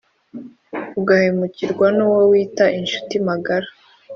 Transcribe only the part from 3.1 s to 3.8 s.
magara